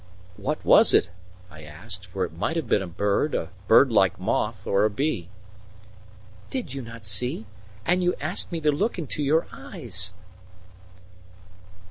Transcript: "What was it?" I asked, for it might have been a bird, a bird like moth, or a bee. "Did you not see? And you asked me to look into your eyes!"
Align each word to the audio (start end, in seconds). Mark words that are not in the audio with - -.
"What 0.35 0.65
was 0.65 0.95
it?" 0.95 1.11
I 1.51 1.61
asked, 1.61 2.07
for 2.07 2.25
it 2.25 2.33
might 2.35 2.55
have 2.55 2.67
been 2.67 2.81
a 2.81 2.87
bird, 2.87 3.35
a 3.35 3.49
bird 3.67 3.91
like 3.91 4.19
moth, 4.19 4.65
or 4.65 4.83
a 4.83 4.89
bee. 4.89 5.29
"Did 6.49 6.73
you 6.73 6.81
not 6.81 7.05
see? 7.05 7.45
And 7.85 8.03
you 8.03 8.15
asked 8.19 8.51
me 8.51 8.59
to 8.61 8.71
look 8.71 8.97
into 8.97 9.21
your 9.21 9.45
eyes!" 9.51 10.11